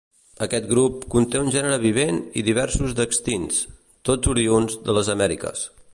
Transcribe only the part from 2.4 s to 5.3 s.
i diversos d'extints, tots oriünds de les